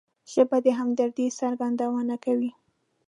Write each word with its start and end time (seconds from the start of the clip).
ژبه 0.33 0.57
د 0.65 0.67
همدردۍ 0.79 1.27
څرګندونه 1.39 2.15
کوي 2.25 2.51